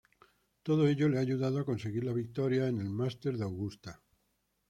[0.63, 4.01] Todo ello le ha ayudado a conseguir la victoria en el Masters de Augusta.